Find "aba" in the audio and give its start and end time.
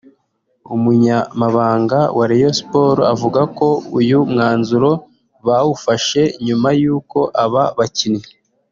7.45-7.63